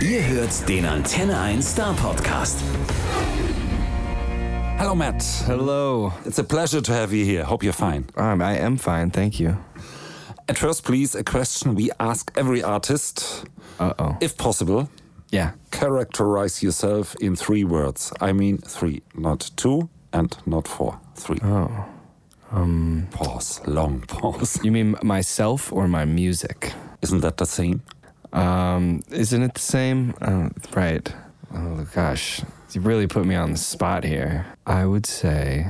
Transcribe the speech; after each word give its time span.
Ihr 0.00 0.22
hört 0.26 0.68
den 0.68 0.84
Antenne 0.84 1.38
1 1.38 1.62
Star 1.64 1.94
Podcast. 1.94 2.58
Hello, 4.78 4.94
Matt. 4.94 5.22
Hello. 5.46 6.12
It's 6.24 6.38
a 6.38 6.44
pleasure 6.44 6.82
to 6.82 6.92
have 6.92 7.12
you 7.12 7.24
here. 7.24 7.44
Hope 7.44 7.62
you're 7.64 7.72
fine. 7.72 8.06
Um, 8.16 8.42
I 8.42 8.58
am 8.58 8.76
fine, 8.76 9.10
thank 9.10 9.38
you. 9.40 9.56
At 10.48 10.58
first, 10.58 10.84
please, 10.84 11.14
a 11.14 11.22
question 11.24 11.74
we 11.74 11.90
ask 12.00 12.30
every 12.36 12.62
artist. 12.62 13.44
Uh 13.78 13.92
oh. 13.98 14.16
If 14.20 14.36
possible, 14.36 14.88
Yeah. 15.30 15.52
characterize 15.70 16.62
yourself 16.62 17.14
in 17.20 17.36
three 17.36 17.64
words. 17.64 18.12
I 18.20 18.32
mean, 18.32 18.58
three, 18.58 19.02
not 19.14 19.50
two 19.56 19.88
and 20.12 20.36
not 20.46 20.68
four. 20.68 20.98
Three. 21.16 21.38
Oh. 21.42 21.70
Um. 22.52 23.06
Pause. 23.10 23.62
Long 23.66 24.00
pause. 24.06 24.60
You 24.62 24.72
mean 24.72 24.96
myself 25.02 25.72
or 25.72 25.88
my 25.88 26.04
music? 26.04 26.72
Isn't 27.02 27.20
that 27.22 27.36
the 27.38 27.46
same? 27.46 27.80
Um. 28.34 29.02
Isn't 29.10 29.42
it 29.42 29.54
the 29.54 29.60
same? 29.60 30.14
Oh, 30.20 30.50
right. 30.74 31.14
Oh 31.54 31.86
gosh, 31.94 32.42
you 32.72 32.80
really 32.80 33.06
put 33.06 33.24
me 33.26 33.36
on 33.36 33.52
the 33.52 33.58
spot 33.58 34.02
here. 34.04 34.44
I 34.66 34.86
would 34.86 35.06
say 35.06 35.66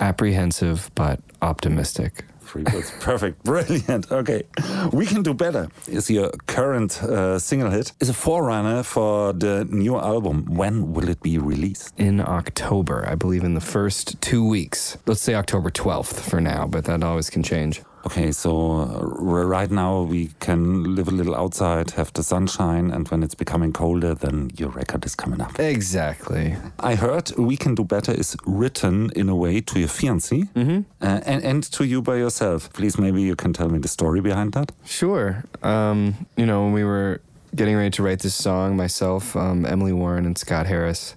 apprehensive 0.00 0.90
but 0.94 1.20
optimistic. 1.42 2.24
Three 2.40 2.62
words. 2.72 2.90
Perfect. 3.00 3.42
Brilliant. 3.44 4.10
Okay. 4.10 4.44
We 4.92 5.04
Can 5.06 5.22
Do 5.22 5.34
Better 5.34 5.68
is 5.86 6.08
your 6.08 6.30
current 6.46 7.02
uh, 7.02 7.38
single 7.38 7.70
hit. 7.70 7.92
Is 8.00 8.08
a 8.08 8.14
forerunner 8.14 8.82
for 8.84 9.34
the 9.34 9.66
new 9.68 9.98
album. 9.98 10.46
When 10.46 10.94
will 10.94 11.08
it 11.10 11.20
be 11.20 11.36
released? 11.36 11.92
In 11.98 12.20
October, 12.20 13.04
I 13.06 13.16
believe 13.16 13.44
in 13.44 13.52
the 13.54 13.60
first 13.60 14.18
two 14.22 14.46
weeks. 14.48 14.96
Let's 15.06 15.20
say 15.20 15.34
October 15.34 15.68
12th 15.70 16.20
for 16.20 16.40
now, 16.40 16.66
but 16.66 16.84
that 16.84 17.02
always 17.02 17.28
can 17.28 17.42
change. 17.42 17.82
Okay, 18.08 18.32
so 18.32 18.50
uh, 18.70 19.00
right 19.44 19.70
now 19.70 20.00
we 20.00 20.30
can 20.40 20.94
live 20.94 21.08
a 21.08 21.10
little 21.10 21.34
outside, 21.34 21.90
have 21.90 22.10
the 22.14 22.22
sunshine, 22.22 22.90
and 22.90 23.06
when 23.08 23.22
it's 23.22 23.34
becoming 23.34 23.70
colder, 23.70 24.14
then 24.14 24.50
your 24.56 24.70
record 24.70 25.04
is 25.04 25.14
coming 25.14 25.42
up. 25.42 25.60
Exactly. 25.60 26.56
I 26.80 26.94
heard 26.94 27.30
We 27.36 27.58
Can 27.58 27.74
Do 27.74 27.84
Better 27.84 28.12
is 28.12 28.34
written 28.46 29.10
in 29.14 29.28
a 29.28 29.36
way 29.36 29.60
to 29.60 29.78
your 29.78 29.90
fiancé 29.90 30.48
uh, 30.56 30.84
and, 31.02 31.44
and 31.44 31.62
to 31.64 31.84
you 31.84 32.00
by 32.00 32.16
yourself. 32.16 32.72
Please, 32.72 32.98
maybe 32.98 33.20
you 33.20 33.36
can 33.36 33.52
tell 33.52 33.68
me 33.68 33.78
the 33.78 33.88
story 33.88 34.22
behind 34.22 34.54
that. 34.54 34.72
Sure. 34.86 35.44
Um, 35.62 36.26
you 36.34 36.46
know, 36.46 36.64
when 36.64 36.72
we 36.72 36.84
were 36.84 37.20
getting 37.54 37.76
ready 37.76 37.90
to 37.90 38.02
write 38.02 38.20
this 38.20 38.34
song, 38.34 38.74
myself, 38.74 39.36
um, 39.36 39.66
Emily 39.66 39.92
Warren, 39.92 40.24
and 40.24 40.38
Scott 40.38 40.66
Harris 40.66 41.14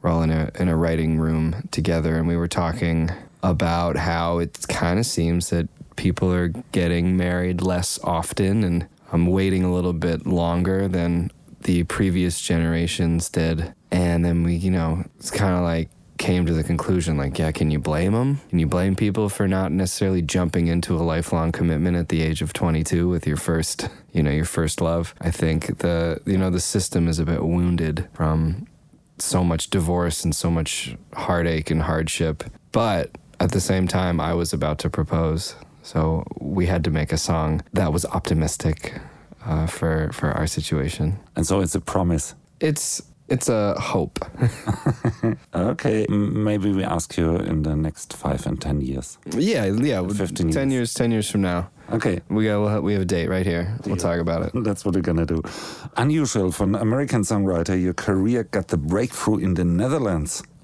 were 0.00 0.10
all 0.10 0.22
in 0.22 0.32
a 0.32 0.50
in 0.58 0.68
a 0.68 0.76
writing 0.76 1.20
room 1.20 1.68
together, 1.70 2.16
and 2.16 2.26
we 2.26 2.36
were 2.36 2.48
talking 2.48 3.10
about 3.44 3.96
how 3.96 4.38
it 4.38 4.66
kind 4.68 4.98
of 4.98 5.06
seems 5.06 5.50
that 5.50 5.68
people 5.96 6.32
are 6.32 6.48
getting 6.48 7.16
married 7.16 7.62
less 7.62 7.98
often, 8.02 8.64
and 8.64 8.86
I'm 9.12 9.26
waiting 9.26 9.64
a 9.64 9.72
little 9.72 9.92
bit 9.92 10.26
longer 10.26 10.88
than 10.88 11.30
the 11.62 11.84
previous 11.84 12.40
generations 12.40 13.28
did. 13.28 13.74
And 13.90 14.24
then 14.24 14.42
we, 14.42 14.54
you 14.54 14.70
know, 14.70 15.04
it's 15.18 15.30
kind 15.30 15.54
of 15.54 15.62
like 15.62 15.90
came 16.18 16.46
to 16.46 16.54
the 16.54 16.62
conclusion 16.62 17.16
like, 17.16 17.38
yeah, 17.38 17.50
can 17.50 17.70
you 17.70 17.80
blame 17.80 18.12
them? 18.12 18.40
Can 18.48 18.60
you 18.60 18.66
blame 18.66 18.94
people 18.94 19.28
for 19.28 19.48
not 19.48 19.72
necessarily 19.72 20.22
jumping 20.22 20.68
into 20.68 20.94
a 20.94 21.02
lifelong 21.02 21.50
commitment 21.50 21.96
at 21.96 22.10
the 22.10 22.22
age 22.22 22.42
of 22.42 22.52
22 22.52 23.08
with 23.08 23.26
your 23.26 23.36
first, 23.36 23.88
you 24.12 24.22
know, 24.22 24.30
your 24.30 24.44
first 24.44 24.80
love? 24.80 25.14
I 25.20 25.32
think 25.32 25.78
the, 25.78 26.20
you 26.24 26.38
know, 26.38 26.48
the 26.48 26.60
system 26.60 27.08
is 27.08 27.18
a 27.18 27.24
bit 27.24 27.44
wounded 27.44 28.08
from 28.12 28.68
so 29.18 29.42
much 29.42 29.68
divorce 29.70 30.24
and 30.24 30.34
so 30.34 30.50
much 30.50 30.96
heartache 31.12 31.70
and 31.70 31.82
hardship. 31.82 32.44
But 32.70 33.18
at 33.40 33.50
the 33.50 33.60
same 33.60 33.88
time, 33.88 34.20
I 34.20 34.34
was 34.34 34.52
about 34.52 34.78
to 34.80 34.90
propose. 34.90 35.56
So 35.82 36.24
we 36.40 36.66
had 36.66 36.84
to 36.84 36.90
make 36.90 37.12
a 37.12 37.18
song 37.18 37.62
that 37.72 37.92
was 37.92 38.04
optimistic 38.06 39.00
uh, 39.44 39.66
for, 39.66 40.10
for 40.12 40.30
our 40.30 40.46
situation. 40.46 41.18
And 41.36 41.46
so 41.46 41.60
it's 41.60 41.74
a 41.74 41.80
promise. 41.80 42.34
It's, 42.60 43.02
it's 43.32 43.48
a 43.48 43.74
hope. 43.80 44.18
Okay, 45.54 46.06
maybe 46.08 46.72
we 46.72 46.82
ask 46.84 47.16
you 47.16 47.36
in 47.36 47.62
the 47.62 47.76
next 47.76 48.14
five 48.14 48.46
and 48.46 48.60
ten 48.60 48.80
years. 48.80 49.18
Yeah, 49.36 49.66
yeah. 49.66 50.02
15 50.06 50.50
10 50.50 50.70
years. 50.70 50.72
years, 50.72 50.94
10 50.94 51.10
years 51.12 51.30
from 51.30 51.42
now. 51.42 51.68
Okay, 51.92 52.20
We 52.28 52.44
got 52.44 52.60
we'll 52.60 52.68
have, 52.68 52.82
we 52.82 52.92
have 52.94 53.02
a 53.02 53.04
date 53.04 53.28
right 53.28 53.44
here. 53.46 53.76
We'll 53.86 53.96
talk 53.96 54.18
about 54.18 54.42
it. 54.46 54.52
That's 54.64 54.84
what 54.84 54.94
we're 54.94 55.02
gonna 55.02 55.26
do. 55.26 55.42
Unusual 55.96 56.50
for 56.52 56.64
an 56.64 56.74
American 56.74 57.22
songwriter, 57.22 57.80
your 57.80 57.92
career 57.94 58.44
got 58.44 58.68
the 58.68 58.76
breakthrough 58.78 59.38
in 59.38 59.54
the 59.54 59.64
Netherlands. 59.64 60.42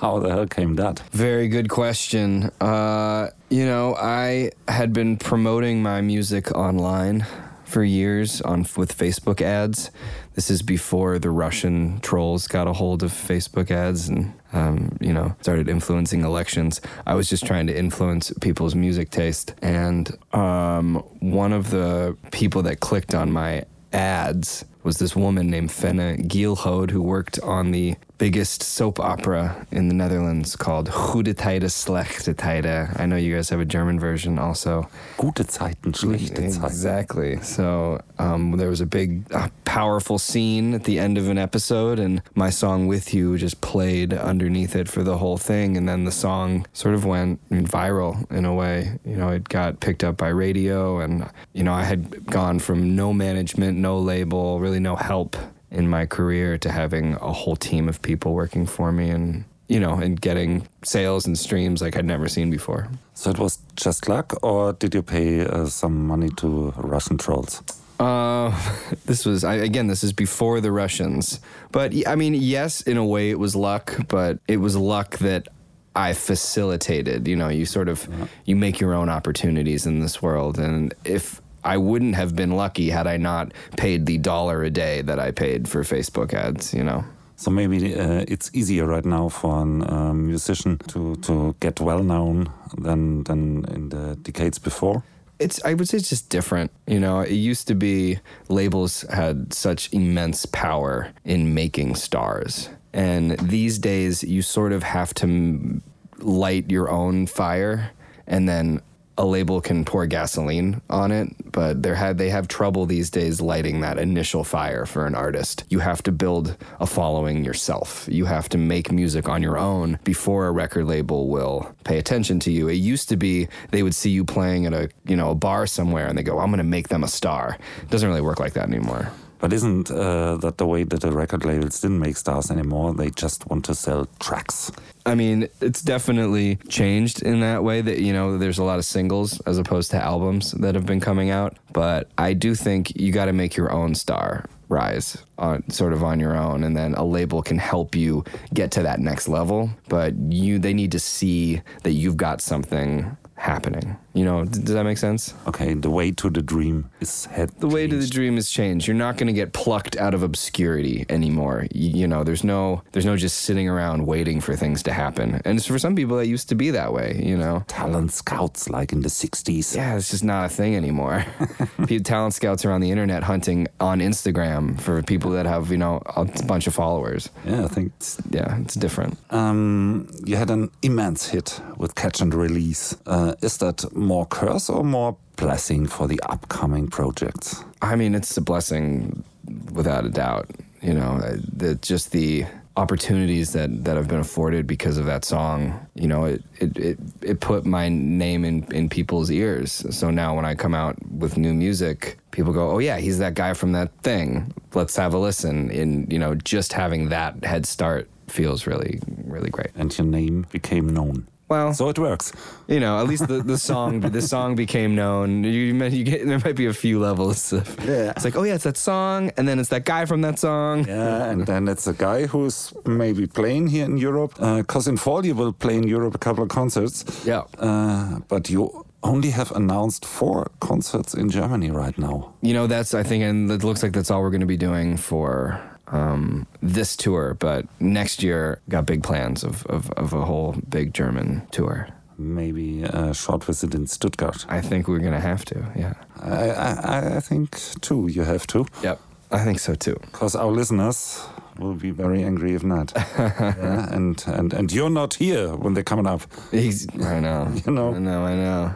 How 0.00 0.18
the 0.18 0.30
hell 0.30 0.46
came 0.46 0.74
that? 0.76 1.00
Very 1.12 1.48
good 1.48 1.68
question. 1.68 2.50
Uh, 2.60 3.28
you 3.50 3.64
know, 3.64 3.94
I 3.94 4.50
had 4.68 4.92
been 4.92 5.16
promoting 5.16 5.82
my 5.82 6.00
music 6.00 6.50
online 6.52 7.24
for 7.64 7.84
years 7.84 8.40
on 8.42 8.60
with 8.76 8.96
Facebook 8.96 9.40
ads. 9.40 9.90
This 10.34 10.50
is 10.50 10.62
before 10.62 11.20
the 11.20 11.30
Russian 11.30 12.00
trolls 12.00 12.48
got 12.48 12.66
a 12.66 12.72
hold 12.72 13.04
of 13.04 13.12
Facebook 13.12 13.70
ads 13.70 14.08
and 14.08 14.32
um, 14.52 14.96
you 15.00 15.12
know 15.12 15.36
started 15.40 15.68
influencing 15.68 16.22
elections. 16.22 16.80
I 17.06 17.14
was 17.14 17.28
just 17.28 17.46
trying 17.46 17.68
to 17.68 17.76
influence 17.76 18.32
people's 18.40 18.74
music 18.74 19.10
taste, 19.10 19.54
and 19.62 20.10
um, 20.32 20.96
one 21.20 21.52
of 21.52 21.70
the 21.70 22.16
people 22.32 22.62
that 22.62 22.80
clicked 22.80 23.14
on 23.14 23.30
my 23.30 23.64
ads 23.92 24.64
was 24.84 24.98
this 24.98 25.16
woman 25.16 25.50
named 25.50 25.72
Fenna 25.72 26.16
Gielhode 26.18 26.90
who 26.90 27.02
worked 27.02 27.40
on 27.40 27.70
the 27.72 27.96
biggest 28.18 28.62
soap 28.62 29.00
opera 29.00 29.66
in 29.70 29.88
the 29.88 29.94
Netherlands 29.94 30.54
called 30.56 30.90
Goede 30.90 31.36
Tijden, 31.36 31.68
Slechte 31.68 32.34
Tijden. 32.34 32.98
I 33.00 33.06
know 33.06 33.16
you 33.16 33.34
guys 33.34 33.48
have 33.48 33.60
a 33.60 33.64
German 33.64 33.98
version 33.98 34.38
also. 34.38 34.88
Gute 35.18 35.44
Zeiten, 35.50 35.92
schlechte 35.92 36.36
Zeiten. 36.36 36.64
Exactly. 36.64 37.40
So 37.42 38.00
um, 38.18 38.52
there 38.52 38.68
was 38.68 38.80
a 38.80 38.86
big, 38.86 39.32
uh, 39.32 39.48
powerful 39.64 40.18
scene 40.18 40.74
at 40.74 40.84
the 40.84 40.98
end 40.98 41.18
of 41.18 41.28
an 41.28 41.38
episode, 41.38 41.98
and 41.98 42.22
my 42.34 42.50
song 42.50 42.86
"With 42.86 43.12
You" 43.12 43.36
just 43.36 43.60
played 43.60 44.12
underneath 44.12 44.76
it 44.76 44.88
for 44.88 45.02
the 45.02 45.18
whole 45.18 45.38
thing, 45.38 45.76
and 45.76 45.88
then 45.88 46.04
the 46.04 46.12
song 46.12 46.66
sort 46.72 46.94
of 46.94 47.04
went 47.04 47.40
viral 47.50 48.30
in 48.30 48.44
a 48.44 48.54
way. 48.54 48.98
You 49.04 49.16
know, 49.16 49.30
it 49.30 49.48
got 49.48 49.80
picked 49.80 50.04
up 50.04 50.16
by 50.16 50.28
radio, 50.28 51.00
and 51.00 51.28
you 51.52 51.64
know, 51.64 51.72
I 51.72 51.82
had 51.82 52.26
gone 52.26 52.58
from 52.60 52.94
no 52.94 53.12
management, 53.12 53.78
no 53.78 53.98
label, 53.98 54.60
really 54.60 54.73
no 54.80 54.96
help 54.96 55.36
in 55.70 55.88
my 55.88 56.06
career 56.06 56.56
to 56.58 56.70
having 56.70 57.14
a 57.14 57.32
whole 57.32 57.56
team 57.56 57.88
of 57.88 58.00
people 58.02 58.32
working 58.34 58.66
for 58.66 58.92
me, 58.92 59.10
and 59.10 59.44
you 59.68 59.80
know, 59.80 59.94
and 59.94 60.20
getting 60.20 60.68
sales 60.84 61.26
and 61.26 61.38
streams 61.38 61.80
like 61.80 61.96
I'd 61.96 62.04
never 62.04 62.28
seen 62.28 62.50
before. 62.50 62.88
So 63.14 63.30
it 63.30 63.38
was 63.38 63.58
just 63.76 64.08
luck, 64.08 64.34
or 64.42 64.72
did 64.72 64.94
you 64.94 65.02
pay 65.02 65.46
uh, 65.46 65.66
some 65.66 66.06
money 66.06 66.28
to 66.36 66.72
Russian 66.76 67.18
trolls? 67.18 67.62
Uh, 67.98 68.50
this 69.06 69.24
was 69.24 69.44
I, 69.44 69.54
again. 69.54 69.86
This 69.86 70.04
is 70.04 70.12
before 70.12 70.60
the 70.60 70.72
Russians, 70.72 71.40
but 71.72 71.92
I 72.06 72.14
mean, 72.16 72.34
yes, 72.34 72.80
in 72.82 72.96
a 72.96 73.04
way, 73.04 73.30
it 73.30 73.38
was 73.38 73.56
luck, 73.56 73.96
but 74.08 74.38
it 74.48 74.58
was 74.58 74.76
luck 74.76 75.18
that 75.18 75.48
I 75.96 76.12
facilitated. 76.12 77.28
You 77.28 77.36
know, 77.36 77.48
you 77.48 77.66
sort 77.66 77.88
of 77.88 78.08
you 78.44 78.56
make 78.56 78.80
your 78.80 78.94
own 78.94 79.08
opportunities 79.08 79.86
in 79.86 80.00
this 80.00 80.20
world, 80.20 80.58
and 80.58 80.92
if 81.04 81.40
I 81.64 81.76
wouldn't 81.76 82.14
have 82.14 82.34
been 82.34 82.52
lucky 82.52 82.90
had 82.90 83.06
I 83.06 83.16
not 83.16 83.52
paid 83.76 84.06
the 84.06 84.18
dollar 84.18 84.62
a 84.62 84.70
day 84.70 85.02
that 85.02 85.18
I 85.18 85.30
paid 85.32 85.68
for 85.68 85.82
Facebook 85.82 86.32
ads. 86.34 86.74
You 86.74 86.84
know. 86.84 87.04
So 87.36 87.50
maybe 87.50 87.94
uh, 87.94 88.24
it's 88.28 88.50
easier 88.54 88.86
right 88.86 89.04
now 89.04 89.28
for 89.28 89.58
a 89.58 89.62
um, 89.62 90.26
musician 90.28 90.78
to, 90.88 91.16
to 91.16 91.54
get 91.60 91.80
well 91.80 92.02
known 92.02 92.48
than 92.78 93.24
than 93.24 93.64
in 93.74 93.88
the 93.88 94.16
decades 94.22 94.58
before. 94.58 95.02
it's 95.38 95.60
I 95.64 95.74
would 95.74 95.88
say 95.88 95.98
it's 95.98 96.08
just 96.08 96.28
different. 96.30 96.70
You 96.86 97.00
know, 97.00 97.20
it 97.20 97.32
used 97.32 97.66
to 97.68 97.74
be 97.74 98.18
labels 98.48 99.04
had 99.10 99.52
such 99.52 99.92
immense 99.92 100.46
power 100.46 101.12
in 101.24 101.54
making 101.54 101.96
stars. 101.96 102.68
And 102.92 103.32
these 103.40 103.78
days 103.78 104.22
you 104.22 104.42
sort 104.42 104.72
of 104.72 104.82
have 104.84 105.12
to 105.14 105.24
m- 105.26 105.82
light 106.20 106.70
your 106.70 106.88
own 106.88 107.26
fire 107.26 107.90
and 108.26 108.48
then 108.48 108.80
a 109.16 109.24
label 109.24 109.60
can 109.60 109.84
pour 109.84 110.06
gasoline 110.06 110.80
on 110.90 111.12
it, 111.12 111.28
but 111.52 111.82
they 111.82 111.94
had 111.94 112.18
they 112.18 112.30
have 112.30 112.48
trouble 112.48 112.86
these 112.86 113.10
days 113.10 113.40
lighting 113.40 113.80
that 113.80 113.98
initial 113.98 114.44
fire 114.44 114.86
for 114.86 115.06
an 115.06 115.14
artist. 115.14 115.64
You 115.68 115.78
have 115.80 116.02
to 116.04 116.12
build 116.12 116.56
a 116.80 116.86
following 116.86 117.44
yourself. 117.44 118.08
You 118.10 118.24
have 118.24 118.48
to 118.50 118.58
make 118.58 118.90
music 118.90 119.28
on 119.28 119.42
your 119.42 119.58
own 119.58 119.98
before 120.04 120.46
a 120.46 120.52
record 120.52 120.86
label 120.86 121.28
will 121.28 121.74
pay 121.84 121.98
attention 121.98 122.40
to 122.40 122.50
you. 122.50 122.68
It 122.68 122.74
used 122.74 123.08
to 123.10 123.16
be 123.16 123.48
they 123.70 123.82
would 123.82 123.94
see 123.94 124.10
you 124.10 124.24
playing 124.24 124.66
at 124.66 124.72
a 124.72 124.90
you 125.06 125.16
know 125.16 125.30
a 125.30 125.34
bar 125.34 125.66
somewhere 125.66 126.06
and 126.06 126.18
they 126.18 126.22
go, 126.22 126.40
"I'm 126.40 126.50
going 126.50 126.58
to 126.58 126.64
make 126.64 126.88
them 126.88 127.04
a 127.04 127.08
star." 127.08 127.56
It 127.82 127.90
doesn't 127.90 128.08
really 128.08 128.20
work 128.20 128.40
like 128.40 128.54
that 128.54 128.68
anymore. 128.68 129.12
But 129.44 129.52
isn't 129.52 129.90
uh, 129.90 130.38
that 130.38 130.56
the 130.56 130.64
way 130.64 130.84
that 130.84 131.02
the 131.02 131.12
record 131.12 131.44
labels 131.44 131.78
didn't 131.78 131.98
make 131.98 132.16
stars 132.16 132.50
anymore? 132.50 132.94
They 132.94 133.10
just 133.10 133.46
want 133.50 133.66
to 133.66 133.74
sell 133.74 134.08
tracks. 134.18 134.72
I 135.04 135.14
mean, 135.14 135.48
it's 135.60 135.82
definitely 135.82 136.56
changed 136.70 137.20
in 137.20 137.40
that 137.40 137.62
way 137.62 137.82
that, 137.82 137.98
you 137.98 138.14
know, 138.14 138.38
there's 138.38 138.56
a 138.56 138.64
lot 138.64 138.78
of 138.78 138.86
singles 138.86 139.38
as 139.42 139.58
opposed 139.58 139.90
to 139.90 140.02
albums 140.02 140.52
that 140.52 140.74
have 140.74 140.86
been 140.86 140.98
coming 140.98 141.28
out. 141.28 141.58
But 141.74 142.08
I 142.16 142.32
do 142.32 142.54
think 142.54 142.98
you 142.98 143.12
got 143.12 143.26
to 143.26 143.34
make 143.34 143.54
your 143.54 143.70
own 143.70 143.94
star 143.94 144.46
rise 144.70 145.18
on 145.36 145.68
sort 145.68 145.92
of 145.92 146.02
on 146.02 146.18
your 146.18 146.34
own 146.34 146.64
and 146.64 146.74
then 146.74 146.94
a 146.94 147.04
label 147.04 147.42
can 147.42 147.58
help 147.58 147.94
you 147.94 148.24
get 148.54 148.70
to 148.70 148.82
that 148.82 148.98
next 148.98 149.28
level 149.28 149.68
but 149.90 150.14
you 150.30 150.58
they 150.58 150.72
need 150.72 150.90
to 150.90 150.98
see 150.98 151.60
that 151.82 151.92
you've 151.92 152.16
got 152.16 152.40
something 152.40 153.14
happening 153.34 153.94
You 154.14 154.24
know, 154.24 154.44
d- 154.44 154.60
does 154.62 154.74
that 154.74 154.84
make 154.84 154.98
sense? 154.98 155.34
Okay, 155.48 155.74
the 155.74 155.90
way 155.90 156.12
to 156.12 156.30
the 156.30 156.40
dream 156.40 156.88
is 157.00 157.26
head. 157.26 157.50
The 157.58 157.66
way 157.66 157.86
to 157.88 157.96
the 157.96 158.02
changed. 158.02 158.12
dream 158.12 158.34
has 158.36 158.48
changed. 158.48 158.86
You're 158.86 158.94
not 158.96 159.16
going 159.16 159.26
to 159.26 159.32
get 159.32 159.52
plucked 159.52 159.96
out 159.96 160.14
of 160.14 160.22
obscurity 160.22 161.04
anymore. 161.08 161.66
You, 161.74 161.90
you 162.02 162.06
know, 162.08 162.22
there's 162.24 162.44
no 162.44 162.82
there's 162.92 163.04
no 163.06 163.16
just 163.16 163.38
sitting 163.42 163.68
around 163.68 164.06
waiting 164.06 164.40
for 164.40 164.54
things 164.56 164.82
to 164.84 164.92
happen. 164.92 165.40
And 165.44 165.62
for 165.64 165.78
some 165.80 165.96
people, 165.96 166.18
it 166.20 166.28
used 166.28 166.48
to 166.50 166.54
be 166.54 166.70
that 166.70 166.92
way. 166.92 167.20
You 167.24 167.36
know. 167.36 167.64
talent 167.66 168.12
scouts 168.12 168.68
like 168.70 168.92
in 168.92 169.00
the 169.02 169.08
60s. 169.08 169.74
Yeah, 169.74 169.96
it's 169.96 170.10
just 170.10 170.22
not 170.24 170.46
a 170.46 170.48
thing 170.48 170.76
anymore. 170.76 171.24
Pe- 171.86 171.98
Talent 171.98 172.34
scouts 172.34 172.64
are 172.64 172.70
on 172.72 172.80
the 172.80 172.90
internet 172.92 173.24
hunting 173.24 173.66
on 173.80 173.98
Instagram 174.00 174.80
for 174.80 175.02
people 175.02 175.32
that 175.32 175.46
have, 175.46 175.70
you 175.70 175.78
know, 175.78 176.00
a 176.16 176.24
bunch 176.46 176.66
of 176.68 176.74
followers. 176.74 177.30
Yeah, 177.44 177.64
I 177.64 177.68
think 177.68 177.92
Yeah, 178.30 178.60
it's 178.60 178.74
different. 178.74 179.18
um, 179.30 180.08
you 180.24 180.36
had 180.36 180.50
an 180.50 180.70
immense 180.82 181.26
hit 181.28 181.60
with 181.76 181.94
Catch 181.94 182.20
and 182.20 182.32
Release. 182.32 182.96
Uh, 183.06 183.34
is 183.42 183.58
that 183.58 183.84
more 184.04 184.26
curse 184.26 184.70
or 184.70 184.84
more 184.84 185.16
blessing 185.36 185.86
for 185.86 186.06
the 186.06 186.20
upcoming 186.28 186.88
projects? 186.88 187.64
I 187.82 187.96
mean, 187.96 188.14
it's 188.14 188.36
a 188.36 188.40
blessing 188.40 189.24
without 189.72 190.04
a 190.04 190.10
doubt. 190.10 190.50
You 190.82 190.94
know, 190.94 191.20
uh, 191.22 191.36
the, 191.52 191.74
just 191.76 192.12
the 192.12 192.44
opportunities 192.76 193.52
that, 193.52 193.84
that 193.84 193.96
have 193.96 194.08
been 194.08 194.18
afforded 194.18 194.66
because 194.66 194.98
of 194.98 195.06
that 195.06 195.24
song. 195.24 195.86
You 195.94 196.08
know, 196.08 196.24
it, 196.24 196.42
it, 196.58 196.76
it, 196.76 196.98
it 197.22 197.40
put 197.40 197.64
my 197.64 197.88
name 197.88 198.44
in, 198.44 198.64
in 198.72 198.88
people's 198.88 199.30
ears. 199.30 199.84
So 199.90 200.10
now 200.10 200.34
when 200.34 200.44
I 200.44 200.54
come 200.54 200.74
out 200.74 200.96
with 201.10 201.36
new 201.36 201.54
music, 201.54 202.18
people 202.32 202.52
go, 202.52 202.70
oh, 202.70 202.78
yeah, 202.78 202.98
he's 202.98 203.18
that 203.18 203.34
guy 203.34 203.54
from 203.54 203.72
that 203.72 203.96
thing. 204.02 204.52
Let's 204.74 204.96
have 204.96 205.14
a 205.14 205.18
listen. 205.18 205.70
And, 205.70 206.12
you 206.12 206.18
know, 206.18 206.34
just 206.34 206.72
having 206.72 207.10
that 207.10 207.44
head 207.44 207.64
start 207.64 208.08
feels 208.26 208.66
really, 208.66 209.00
really 209.24 209.50
great. 209.50 209.70
And 209.76 209.96
your 209.96 210.06
name 210.06 210.46
became 210.50 210.88
known. 210.88 211.28
Well, 211.48 211.74
So 211.74 211.88
it 211.90 211.98
works. 211.98 212.32
you 212.68 212.80
know, 212.80 212.98
at 212.98 213.06
least 213.06 213.28
the, 213.28 213.42
the 213.42 213.58
song 213.58 214.00
the 214.00 214.22
song 214.22 214.56
became 214.56 214.94
known. 214.94 215.44
You, 215.44 215.74
you 215.74 216.04
get 216.04 216.26
there 216.26 216.38
might 216.38 216.56
be 216.56 216.66
a 216.66 216.72
few 216.72 216.98
levels 216.98 217.52
of 217.52 217.66
Yeah. 217.84 218.12
It's 218.16 218.24
like, 218.24 218.36
oh 218.36 218.44
yeah, 218.44 218.54
it's 218.54 218.64
that 218.64 218.76
song, 218.78 219.30
and 219.36 219.46
then 219.46 219.58
it's 219.58 219.68
that 219.68 219.84
guy 219.84 220.06
from 220.06 220.22
that 220.22 220.38
song. 220.38 220.86
Yeah, 220.88 221.30
and 221.30 221.46
then 221.46 221.68
it's 221.68 221.86
a 221.86 221.92
guy 221.92 222.26
who's 222.26 222.72
maybe 222.86 223.26
playing 223.26 223.68
here 223.68 223.84
in 223.84 223.98
Europe. 223.98 224.34
Because 224.38 224.88
in 224.88 224.96
fall 224.96 225.24
you 225.26 225.34
will 225.34 225.52
play 225.52 225.76
in 225.76 225.86
Europe 225.86 226.14
a 226.14 226.18
couple 226.18 226.42
of 226.42 226.48
concerts. 226.48 227.04
Yeah. 227.26 227.42
Uh, 227.58 228.20
but 228.28 228.48
you 228.48 228.84
only 229.02 229.30
have 229.30 229.50
announced 229.52 230.06
four 230.06 230.50
concerts 230.60 231.12
in 231.14 231.28
Germany 231.28 231.70
right 231.70 231.98
now. 231.98 232.32
You 232.40 232.54
know, 232.54 232.66
that's 232.66 232.94
I 232.94 233.02
think, 233.02 233.22
and 233.22 233.50
it 233.50 233.62
looks 233.62 233.82
like 233.82 233.92
that's 233.92 234.10
all 234.10 234.22
we're 234.22 234.30
going 234.30 234.40
to 234.40 234.46
be 234.46 234.56
doing 234.56 234.96
for 234.96 235.60
um, 235.94 236.46
this 236.62 236.96
tour. 236.96 237.34
But 237.34 237.66
next 237.80 238.22
year, 238.22 238.60
got 238.68 238.86
big 238.86 239.02
plans 239.02 239.44
of, 239.44 239.64
of, 239.66 239.90
of 239.92 240.12
a 240.12 240.24
whole 240.24 240.56
big 240.68 240.92
German 240.92 241.46
tour. 241.50 241.88
Maybe 242.18 242.84
a 242.84 243.12
short 243.14 243.44
visit 243.44 243.74
in 243.74 243.86
Stuttgart. 243.86 244.46
I 244.48 244.60
think 244.60 244.86
we're 244.86 245.00
going 245.00 245.20
to 245.20 245.20
have 245.20 245.44
to. 245.46 245.64
Yeah. 245.76 245.94
I, 246.20 246.50
I, 246.50 247.16
I 247.16 247.20
think 247.20 247.58
too 247.80 248.08
you 248.08 248.22
have 248.22 248.46
to. 248.48 248.66
Yep. 248.82 249.00
I 249.32 249.44
think 249.44 249.58
so 249.58 249.74
too. 249.74 249.96
Because 250.00 250.36
our 250.36 250.52
listeners 250.52 251.26
will 251.58 251.74
be 251.74 251.90
very 251.90 252.22
angry 252.22 252.54
if 252.54 252.62
not. 252.62 252.92
yeah, 253.18 253.92
and, 253.92 254.22
and, 254.28 254.52
and 254.52 254.72
you're 254.72 254.90
not 254.90 255.14
here 255.14 255.56
when 255.56 255.74
they're 255.74 255.82
coming 255.82 256.06
up. 256.06 256.22
He's, 256.50 256.86
I 257.00 257.20
know. 257.20 257.52
You 257.66 257.72
know. 257.72 257.94
I 257.94 257.98
know. 257.98 258.24
I 258.24 258.34
know. 258.36 258.74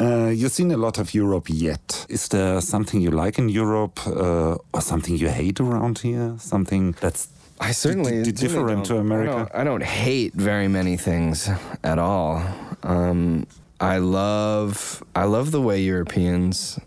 Uh, 0.00 0.30
you've 0.34 0.52
seen 0.52 0.70
a 0.70 0.76
lot 0.76 0.98
of 0.98 1.14
Europe 1.14 1.46
yet. 1.48 2.06
Is 2.08 2.28
there 2.28 2.60
something 2.60 3.00
you 3.00 3.10
like 3.10 3.38
in 3.38 3.48
Europe 3.48 4.00
uh, 4.06 4.56
or 4.72 4.80
something 4.80 5.16
you 5.16 5.28
hate 5.28 5.60
around 5.60 5.98
here? 5.98 6.34
Something 6.38 6.94
that's 7.00 7.28
I 7.60 7.72
certainly 7.72 8.22
different 8.32 8.86
to 8.86 8.96
America? 8.96 9.32
I 9.32 9.36
don't, 9.36 9.54
I 9.54 9.64
don't 9.64 9.82
hate 9.82 10.32
very 10.34 10.68
many 10.68 10.96
things 10.96 11.48
at 11.84 11.98
all. 11.98 12.42
Um, 12.82 13.46
I 13.80 13.98
love 13.98 15.02
I 15.14 15.24
love 15.24 15.50
the 15.50 15.60
way 15.60 15.80
Europeans 15.80 16.78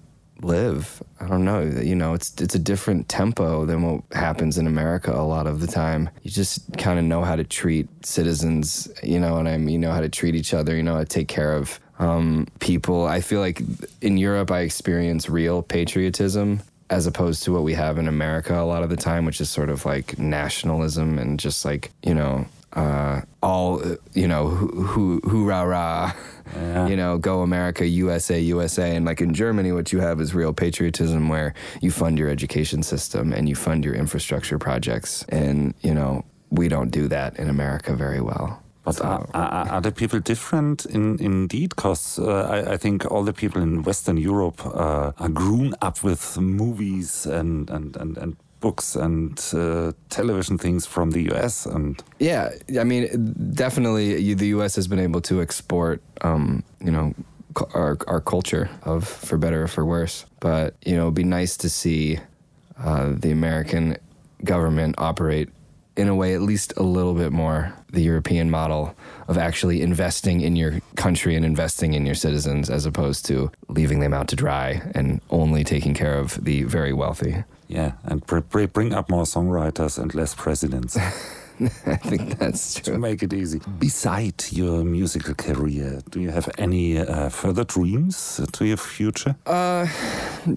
live. 0.41 1.01
I 1.19 1.27
don't 1.27 1.45
know. 1.45 1.61
You 1.61 1.95
know, 1.95 2.13
it's 2.13 2.33
it's 2.41 2.55
a 2.55 2.59
different 2.59 3.07
tempo 3.07 3.65
than 3.65 3.81
what 3.83 4.03
happens 4.11 4.57
in 4.57 4.67
America 4.67 5.11
a 5.11 5.25
lot 5.25 5.47
of 5.47 5.59
the 5.59 5.67
time. 5.67 6.09
You 6.23 6.31
just 6.31 6.77
kind 6.77 6.99
of 6.99 7.05
know 7.05 7.23
how 7.23 7.35
to 7.35 7.43
treat 7.43 7.87
citizens. 8.05 8.87
You 9.03 9.19
know 9.19 9.37
and 9.37 9.47
I 9.47 9.57
mean? 9.57 9.69
You 9.69 9.79
know 9.79 9.91
how 9.91 10.01
to 10.01 10.09
treat 10.09 10.35
each 10.35 10.53
other. 10.53 10.75
You 10.75 10.83
know 10.83 10.93
how 10.93 10.99
to 10.99 11.05
take 11.05 11.27
care 11.27 11.53
of 11.53 11.79
um, 11.99 12.47
people. 12.59 13.05
I 13.05 13.21
feel 13.21 13.39
like 13.39 13.61
in 14.01 14.17
Europe, 14.17 14.51
I 14.51 14.61
experience 14.61 15.29
real 15.29 15.61
patriotism 15.61 16.61
as 16.89 17.07
opposed 17.07 17.43
to 17.43 17.51
what 17.51 17.63
we 17.63 17.73
have 17.73 17.97
in 17.97 18.07
America 18.07 18.59
a 18.59 18.65
lot 18.65 18.83
of 18.83 18.89
the 18.89 18.97
time, 18.97 19.25
which 19.25 19.39
is 19.41 19.49
sort 19.49 19.69
of 19.69 19.85
like 19.85 20.17
nationalism 20.19 21.17
and 21.19 21.39
just 21.39 21.65
like 21.65 21.91
you 22.03 22.13
know 22.13 22.45
uh, 22.73 23.21
all 23.41 23.81
you 24.13 24.27
know 24.27 24.47
who 24.47 25.19
who 25.21 25.29
hoorah 25.29 25.65
rah, 25.67 26.11
Yeah. 26.55 26.87
you 26.87 26.95
know 26.95 27.17
go 27.19 27.41
America 27.41 27.85
USA 27.85 28.39
USA, 28.39 28.95
and 28.95 29.05
like 29.05 29.21
in 29.21 29.33
Germany, 29.33 29.71
what 29.71 29.91
you 29.93 29.99
have 29.99 30.19
is 30.19 30.33
real 30.33 30.53
patriotism 30.53 31.29
where 31.29 31.53
you 31.81 31.91
fund 31.91 32.17
your 32.17 32.29
education 32.29 32.81
system 32.83 33.31
and 33.33 33.47
you 33.47 33.55
fund 33.55 33.85
your 33.85 33.93
infrastructure 33.93 34.57
projects, 34.57 35.23
and 35.29 35.73
you 35.81 35.93
know 35.93 36.25
we 36.49 36.67
don't 36.67 36.89
do 36.89 37.07
that 37.07 37.37
in 37.37 37.49
America 37.49 37.95
very 37.95 38.21
well. 38.21 38.61
But 38.83 38.99
are, 39.01 39.25
are, 39.33 39.69
are 39.69 39.81
the 39.81 39.91
people 39.91 40.19
different 40.19 40.85
in 40.85 41.17
indeed? 41.19 41.69
Because 41.69 42.19
uh, 42.19 42.47
I, 42.49 42.73
I 42.73 42.77
think 42.77 43.09
all 43.09 43.23
the 43.23 43.33
people 43.33 43.61
in 43.61 43.83
Western 43.83 44.17
Europe 44.17 44.65
uh, 44.65 45.13
are 45.17 45.29
grown 45.29 45.73
up 45.81 46.03
with 46.03 46.37
movies 46.37 47.25
and, 47.25 47.69
and, 47.69 47.95
and, 47.95 48.17
and 48.17 48.35
books 48.59 48.95
and 48.95 49.39
uh, 49.53 49.91
television 50.09 50.57
things 50.57 50.85
from 50.85 51.11
the 51.11 51.31
US. 51.31 51.65
And 51.65 52.01
Yeah, 52.19 52.49
I 52.79 52.83
mean, 52.83 53.07
definitely, 53.53 54.21
you, 54.21 54.35
the 54.35 54.47
U.S. 54.57 54.75
has 54.75 54.87
been 54.87 54.99
able 54.99 55.21
to 55.21 55.41
export, 55.41 56.01
um, 56.21 56.63
you 56.79 56.91
know, 56.91 57.13
our 57.73 57.97
our 58.07 58.21
culture 58.21 58.69
of 58.83 59.07
for 59.07 59.37
better 59.37 59.63
or 59.63 59.67
for 59.67 59.85
worse. 59.85 60.25
But 60.39 60.75
you 60.85 60.95
know, 60.95 61.03
it'd 61.03 61.13
be 61.13 61.23
nice 61.23 61.57
to 61.57 61.69
see 61.69 62.19
uh, 62.77 63.13
the 63.15 63.31
American 63.31 63.97
government 64.43 64.95
operate 64.97 65.49
in 65.95 66.07
a 66.07 66.15
way 66.15 66.33
at 66.33 66.41
least 66.41 66.73
a 66.77 66.83
little 66.83 67.13
bit 67.13 67.31
more 67.31 67.71
the 67.91 68.01
European 68.01 68.49
model 68.49 68.95
of 69.27 69.37
actually 69.37 69.81
investing 69.81 70.41
in 70.41 70.55
your 70.55 70.79
country 70.95 71.35
and 71.35 71.45
investing 71.45 71.93
in 71.93 72.05
your 72.05 72.15
citizens 72.15 72.69
as 72.69 72.85
opposed 72.85 73.25
to 73.25 73.51
leaving 73.69 73.99
them 73.99 74.13
out 74.13 74.27
to 74.27 74.35
dry 74.35 74.81
and 74.95 75.21
only 75.29 75.63
taking 75.63 75.93
care 75.93 76.17
of 76.17 76.43
the 76.43 76.63
very 76.63 76.93
wealthy. 76.93 77.43
yeah, 77.67 77.91
and 78.05 78.25
br 78.25 78.39
br 78.39 78.65
bring 78.65 78.93
up 78.93 79.09
more 79.09 79.23
songwriters 79.25 79.97
and 79.99 80.13
less 80.15 80.33
presidents 80.35 80.97
I 81.85 81.97
think 81.97 82.39
that's 82.39 82.73
to 82.81 82.81
true. 82.91 82.97
make 82.97 83.21
it 83.21 83.31
easy. 83.31 83.61
Beside 83.77 84.43
your 84.51 84.83
musical 84.83 85.35
career, 85.35 86.01
do 86.09 86.19
you 86.19 86.31
have 86.31 86.49
any 86.57 86.97
uh, 86.97 87.29
further 87.29 87.63
dreams 87.63 88.41
to 88.51 88.65
your 88.65 88.77
future? 88.77 89.35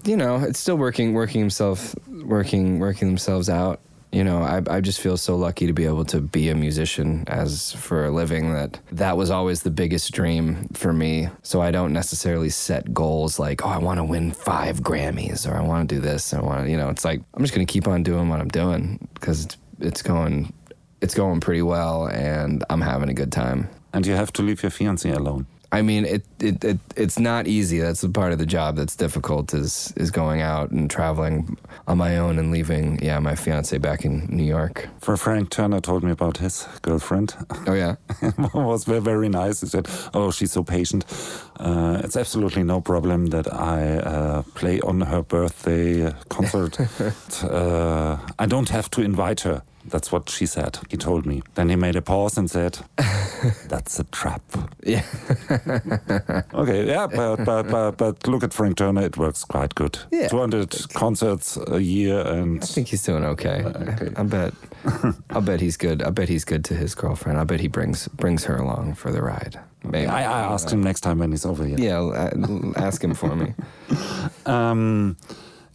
you 0.05 0.17
know, 0.17 0.37
it's 0.37 0.59
still 0.59 0.75
working, 0.77 1.13
working 1.13 1.39
himself, 1.39 1.93
working, 2.25 2.79
working 2.79 3.07
themselves 3.07 3.47
out. 3.49 3.79
You 4.11 4.23
know, 4.23 4.41
I, 4.41 4.61
I 4.69 4.81
just 4.81 5.01
feel 5.01 5.17
so 5.17 5.35
lucky 5.35 5.67
to 5.67 5.73
be 5.73 5.85
able 5.85 6.05
to 6.05 6.21
be 6.21 6.49
a 6.49 6.55
musician 6.55 7.25
as 7.27 7.73
for 7.73 8.05
a 8.05 8.11
living 8.11 8.53
that 8.53 8.79
that 8.93 9.17
was 9.17 9.29
always 9.29 9.63
the 9.63 9.69
biggest 9.69 10.11
dream 10.13 10.69
for 10.73 10.93
me. 10.93 11.29
So 11.43 11.61
I 11.61 11.71
don't 11.71 11.91
necessarily 11.91 12.49
set 12.49 12.93
goals 12.93 13.37
like, 13.37 13.65
oh, 13.65 13.69
I 13.69 13.77
want 13.77 13.97
to 13.97 14.03
win 14.03 14.31
five 14.31 14.79
Grammys 14.79 15.49
or 15.49 15.55
I 15.55 15.61
want 15.61 15.89
to 15.89 15.95
do 15.95 16.01
this. 16.01 16.33
I 16.33 16.39
want 16.39 16.65
to, 16.65 16.71
you 16.71 16.77
know, 16.77 16.89
it's 16.89 17.03
like 17.03 17.21
I'm 17.33 17.43
just 17.43 17.53
going 17.53 17.67
to 17.67 17.71
keep 17.71 17.87
on 17.87 18.01
doing 18.03 18.29
what 18.29 18.39
I'm 18.39 18.47
doing 18.47 19.07
because 19.13 19.45
it's 19.45 19.57
it's 19.79 20.01
going 20.01 20.53
it's 21.01 21.13
going 21.13 21.39
pretty 21.39 21.61
well 21.61 22.07
and 22.07 22.63
I'm 22.69 22.81
having 22.81 23.09
a 23.09 23.13
good 23.13 23.31
time. 23.31 23.69
And 23.93 24.05
you 24.05 24.13
have 24.13 24.33
to 24.33 24.41
leave 24.41 24.63
your 24.63 24.71
fiancé 24.71 25.15
alone. 25.15 25.47
I 25.71 25.81
mean, 25.81 26.05
it, 26.05 26.23
it, 26.39 26.63
it 26.63 26.79
it's 26.95 27.19
not 27.19 27.45
easy. 27.45 27.79
That's 27.79 28.01
the 28.01 28.09
part 28.09 28.31
of 28.31 28.39
the 28.39 28.45
job 28.45 28.77
that's 28.77 28.95
difficult 28.95 29.53
is 29.53 29.93
is 29.97 30.11
going 30.11 30.41
out 30.41 30.71
and 30.71 30.89
traveling 30.89 31.57
on 31.87 31.97
my 31.97 32.17
own 32.17 32.39
and 32.39 32.51
leaving. 32.51 32.99
Yeah, 33.03 33.19
my 33.19 33.35
fiance 33.35 33.77
back 33.77 34.05
in 34.05 34.27
New 34.29 34.45
York. 34.45 34.87
For 34.99 35.17
Frank 35.17 35.49
Turner 35.49 35.81
told 35.81 36.03
me 36.03 36.11
about 36.11 36.37
his 36.37 36.67
girlfriend. 36.81 37.35
Oh 37.67 37.73
yeah, 37.73 37.95
it 38.21 38.53
was 38.53 38.85
very, 38.85 39.01
very 39.01 39.29
nice. 39.29 39.59
He 39.61 39.67
said, 39.67 39.87
"Oh, 40.13 40.31
she's 40.31 40.53
so 40.53 40.63
patient. 40.63 41.05
Uh, 41.59 42.01
it's 42.03 42.15
absolutely 42.15 42.63
no 42.63 42.79
problem 42.79 43.27
that 43.27 43.53
I 43.53 43.97
uh, 43.97 44.43
play 44.55 44.79
on 44.81 45.01
her 45.01 45.21
birthday 45.21 46.13
concert. 46.29 46.79
uh, 47.43 48.17
I 48.39 48.45
don't 48.45 48.69
have 48.69 48.89
to 48.91 49.01
invite 49.01 49.41
her." 49.41 49.63
That's 49.89 50.11
what 50.11 50.29
she 50.29 50.45
said. 50.45 50.79
He 50.89 50.97
told 50.97 51.25
me. 51.25 51.41
Then 51.55 51.69
he 51.69 51.75
made 51.75 51.95
a 51.95 52.01
pause 52.01 52.37
and 52.37 52.51
said, 52.51 52.79
"That's 53.67 53.99
a 53.99 54.03
trap." 54.05 54.41
yeah. 54.83 55.03
Okay, 56.53 56.87
yeah, 56.87 57.07
but 57.07 57.45
but 57.45 57.63
but, 57.63 57.91
but 57.97 58.27
look 58.27 58.43
at 58.43 58.53
Frank 58.53 58.77
Turner. 58.77 59.01
It 59.01 59.17
works 59.17 59.43
quite 59.43 59.75
good. 59.75 59.99
Yeah. 60.11 60.27
200 60.27 60.93
concerts 60.93 61.57
a 61.67 61.81
year, 61.81 62.19
and 62.19 62.63
I 62.63 62.65
think 62.65 62.87
he's 62.87 63.03
doing 63.03 63.23
okay. 63.23 63.63
okay. 63.63 64.09
I, 64.15 64.21
I 64.21 64.23
bet. 64.23 64.53
I 65.29 65.39
bet 65.39 65.61
he's 65.61 65.77
good. 65.77 66.01
I 66.01 66.09
bet 66.09 66.29
he's 66.29 66.45
good 66.45 66.63
to 66.65 66.73
his 66.73 66.95
girlfriend. 66.95 67.39
I 67.39 67.43
bet 67.43 67.59
he 67.59 67.67
brings 67.67 68.07
brings 68.09 68.45
her 68.45 68.55
along 68.55 68.95
for 68.95 69.11
the 69.11 69.21
ride. 69.21 69.59
Maybe. 69.83 70.07
I, 70.07 70.23
I 70.23 70.53
asked 70.53 70.71
him 70.71 70.81
next 70.83 71.01
time 71.01 71.19
when 71.19 71.31
he's 71.31 71.45
over 71.45 71.63
here. 71.65 71.77
Yeah, 71.79 71.97
I'll, 71.97 72.11
uh, 72.11 72.73
ask 72.75 73.03
him 73.03 73.13
for 73.13 73.35
me. 73.35 73.53
Um, 74.45 75.17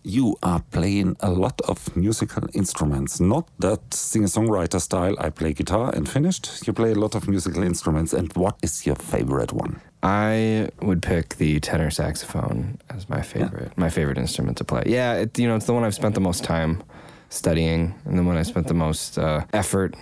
you 0.05 0.37
are 0.43 0.61
playing 0.71 1.17
a 1.21 1.31
lot 1.31 1.61
of 1.63 1.97
musical 1.97 2.49
instruments, 2.55 3.21
not 3.21 3.49
that 3.59 3.95
singer-songwriter 3.95 4.81
style. 4.81 5.15
I 5.19 5.31
play 5.31 5.53
guitar 5.53 5.93
and 5.95 6.09
finished. 6.09 6.67
You 6.67 6.73
play 6.73 6.93
a 6.93 6.97
lot 6.97 7.15
of 7.15 7.29
musical 7.29 7.63
instruments, 7.63 8.13
and 8.13 8.33
what 8.35 8.57
is 8.63 8.85
your 8.85 8.97
favorite 8.97 9.53
one? 9.53 9.81
I 10.03 10.71
would 10.81 11.03
pick 11.03 11.37
the 11.37 11.61
tenor 11.61 11.91
saxophone 11.91 12.79
as 12.91 13.09
my 13.09 13.23
favorite, 13.23 13.77
my 13.79 13.91
favorite 13.91 14.19
instrument 14.19 14.57
to 14.59 14.65
play. 14.65 14.83
Yeah, 14.87 15.15
it, 15.15 15.39
you 15.39 15.47
know, 15.47 15.55
it's 15.55 15.67
the 15.67 15.75
one 15.75 15.85
I've 15.85 15.95
spent 15.95 16.15
the 16.15 16.21
most 16.21 16.43
time 16.43 16.83
studying, 17.29 17.95
and 18.05 18.19
the 18.19 18.25
one 18.25 18.37
I 18.37 18.43
spent 18.43 18.67
the 18.67 18.75
most 18.75 19.19
uh, 19.19 19.45
effort 19.53 19.95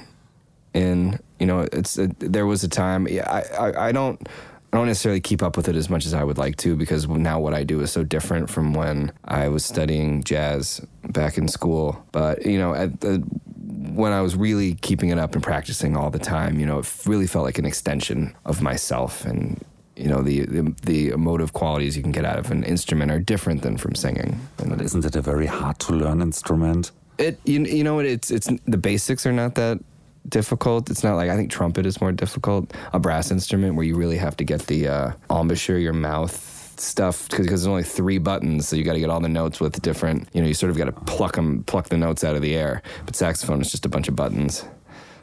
in. 0.73 1.19
You 1.39 1.47
know, 1.47 1.67
it's 1.73 1.99
it, 1.99 2.19
there 2.19 2.47
was 2.47 2.65
a 2.65 2.69
time. 2.69 3.07
Yeah, 3.09 3.31
I, 3.31 3.41
I, 3.67 3.89
I 3.89 3.93
don't. 3.93 4.27
I 4.73 4.77
don't 4.77 4.87
necessarily 4.87 5.21
keep 5.21 5.43
up 5.43 5.57
with 5.57 5.69
it 5.69 5.75
as 5.75 5.91
much 5.91 6.07
as 6.07 6.15
I 6.15 6.23
would 6.23 6.39
like 6.39 6.57
to 6.59 6.77
because 6.77 7.09
now 7.09 7.41
what 7.41 7.55
I 7.55 7.65
do 7.65 7.81
is 7.81 7.91
so 7.91 8.05
different 8.05 8.49
from 8.49 8.73
when 8.73 9.13
I 9.25 9.49
was 9.49 9.65
studying 9.65 10.23
jazz 10.23 10.81
back 11.09 11.39
in 11.39 11.49
school. 11.49 12.05
But 12.13 12.47
you 12.47 12.59
know, 12.59 12.75
at 12.75 13.01
the 13.01 13.19
when 13.19 14.13
I 14.13 14.21
was 14.21 14.37
really 14.37 14.75
keeping 14.75 15.09
it 15.09 15.19
up 15.19 15.35
and 15.35 15.43
practicing 15.43 15.97
all 15.97 16.11
the 16.11 16.21
time, 16.21 16.61
you 16.61 16.67
know, 16.67 16.79
it 16.79 16.97
really 17.07 17.27
felt 17.27 17.45
like 17.45 17.59
an 17.59 17.65
extension 17.65 18.37
of 18.45 18.63
myself 18.63 19.25
and 19.25 19.65
you 19.97 20.09
know 20.09 20.23
the, 20.23 20.47
the, 20.47 20.75
the 20.83 21.09
emotive 21.11 21.53
qualities 21.53 21.97
you 21.97 22.03
can 22.03 22.13
get 22.13 22.25
out 22.25 22.39
of 22.39 22.51
an 22.51 22.63
instrument 22.63 23.11
are 23.11 23.19
different 23.19 23.63
than 23.63 23.77
from 23.77 23.95
singing. 23.95 24.41
And 24.59 24.81
isn't 24.81 25.05
it 25.05 25.17
a 25.17 25.21
very 25.21 25.47
hard 25.47 25.79
to 25.81 25.93
learn 25.93 26.23
instrument? 26.23 26.93
It 27.19 27.41
you, 27.45 27.65
you 27.65 27.85
know 27.85 27.97
what 27.97 28.07
it's 28.07 28.31
it's 28.31 28.49
the 28.67 28.79
basics 28.79 29.27
are 29.27 29.33
not 29.33 29.57
that 29.57 29.81
difficult. 30.29 30.91
It's 30.91 31.03
not 31.03 31.17
like 31.17 31.31
I 31.31 31.37
think 31.37 31.51
trumpet 31.51 31.87
is 31.87 32.01
more 32.01 32.13
difficult. 32.13 32.73
A 32.93 32.99
brass 32.99 33.31
instrument 33.31 33.75
where 33.75 33.85
you 33.85 33.97
really 33.97 34.19
have 34.19 34.37
to 34.39 34.45
get 34.45 34.67
the 34.67 34.89
uh, 34.89 35.13
embouchure, 35.31 35.79
your 35.79 35.93
mouth 35.93 36.59
stuff 36.79 37.29
because 37.29 37.47
there's 37.47 37.67
only 37.67 37.83
three 37.83 38.19
buttons, 38.19 38.69
so 38.69 38.77
you 38.77 38.85
got 38.85 38.95
to 38.95 39.01
get 39.01 39.11
all 39.11 39.21
the 39.21 39.29
notes 39.29 39.61
with 39.61 39.81
different. 39.83 40.29
You 40.33 40.43
know, 40.43 40.49
you 40.49 40.55
sort 40.55 40.71
of 40.71 40.79
got 40.79 40.87
to 40.87 40.93
pluck 40.93 41.37
them, 41.37 41.63
pluck 41.65 41.89
the 41.89 41.99
notes 41.99 42.25
out 42.25 42.37
of 42.37 42.43
the 42.43 42.55
air. 42.57 42.83
But 43.07 43.17
saxophone 43.17 43.61
is 43.61 43.71
just 43.71 43.87
a 43.87 43.89
bunch 43.89 44.09
of 44.09 44.17
buttons. 44.17 44.65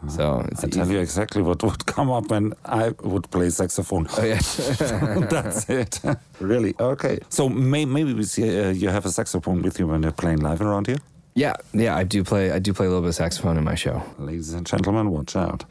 So 0.10 0.46
it's 0.51 0.63
I 0.63 0.68
tell 0.68 0.88
you 0.88 1.00
exactly 1.00 1.42
what 1.42 1.63
would 1.63 1.86
come 1.86 2.12
up 2.12 2.30
when 2.30 2.54
I 2.63 2.89
would 3.01 3.30
play 3.32 3.50
saxophone. 3.50 4.08
Oh 4.18 4.24
yeah, 4.24 4.39
That's 5.30 5.68
it. 5.70 6.00
really? 6.39 6.75
Okay. 6.80 7.20
So 7.30 7.50
may, 7.50 7.86
maybe 7.86 8.13
we 8.13 8.24
see, 8.24 8.60
uh, 8.60 8.70
you 8.70 8.89
have 8.89 9.06
a 9.06 9.12
saxophone 9.12 9.63
with 9.63 9.80
you 9.80 9.88
when 9.88 10.04
you're 10.04 10.12
playing 10.12 10.39
live 10.39 10.62
around 10.62 10.88
here? 10.88 11.00
Yeah, 11.38 11.53
yeah. 11.72 11.96
I 11.96 12.03
do 12.03 12.24
play. 12.24 12.51
I 12.51 12.58
do 12.58 12.74
play 12.74 12.88
a 12.88 12.89
little 12.89 13.03
bit 13.03 13.10
of 13.10 13.15
saxophone 13.15 13.58
in 13.58 13.63
my 13.63 13.75
show. 13.75 14.01
Ladies 14.17 14.53
and 14.53 14.65
gentlemen, 14.65 15.12
watch 15.12 15.36
out. 15.36 15.65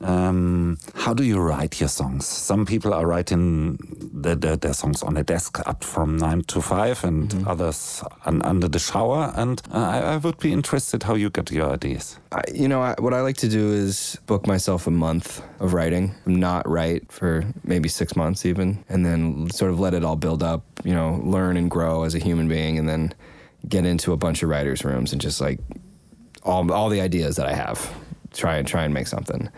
um, 0.00 0.76
how 0.94 1.14
do 1.14 1.22
you 1.22 1.38
write 1.38 1.78
your 1.78 1.88
songs? 1.88 2.26
Some 2.26 2.66
people 2.66 2.92
are 2.92 3.06
writing 3.06 3.78
their, 4.12 4.34
their, 4.34 4.56
their 4.56 4.74
songs 4.74 5.04
on 5.04 5.16
a 5.16 5.22
desk 5.22 5.60
up 5.68 5.84
from 5.84 6.16
nine 6.16 6.42
to 6.42 6.60
five, 6.60 7.04
and 7.04 7.46
others 7.46 8.02
un, 8.26 8.42
under 8.42 8.66
the 8.66 8.80
shower. 8.80 9.32
And 9.36 9.62
uh, 9.72 9.78
I, 9.78 9.98
I 10.00 10.16
would 10.16 10.38
be 10.38 10.52
interested 10.52 11.04
how 11.04 11.14
you 11.14 11.30
get 11.30 11.52
your 11.52 11.70
ideas. 11.70 12.18
I, 12.32 12.42
you 12.52 12.66
know, 12.66 12.82
I, 12.82 12.96
what 12.98 13.14
I 13.14 13.20
like 13.20 13.36
to 13.36 13.48
do 13.48 13.72
is 13.72 14.18
book 14.26 14.48
myself 14.48 14.88
a 14.88 14.90
month 14.90 15.40
of 15.60 15.74
writing, 15.74 16.12
not 16.26 16.68
write 16.68 17.12
for 17.12 17.44
maybe 17.62 17.88
six 17.88 18.16
months 18.16 18.44
even, 18.44 18.84
and 18.88 19.06
then 19.06 19.48
sort 19.50 19.70
of 19.70 19.78
let 19.78 19.94
it 19.94 20.02
all 20.02 20.16
build 20.16 20.42
up, 20.42 20.64
you 20.82 20.92
know, 20.92 21.20
learn 21.22 21.56
and 21.56 21.70
grow 21.70 22.02
as 22.02 22.16
a 22.16 22.18
human 22.18 22.48
being, 22.48 22.78
and 22.78 22.88
then 22.88 23.14
get 23.68 23.84
into 23.86 24.12
a 24.12 24.16
bunch 24.16 24.42
of 24.42 24.48
writers' 24.48 24.84
rooms 24.84 25.12
and 25.12 25.20
just 25.20 25.40
like 25.40 25.58
all, 26.42 26.70
all 26.72 26.88
the 26.88 27.00
ideas 27.00 27.36
that 27.36 27.46
I 27.46 27.54
have, 27.54 27.92
try 28.32 28.56
and 28.56 28.66
try 28.68 28.84
and 28.84 28.92
make 28.92 29.06
something. 29.06 29.48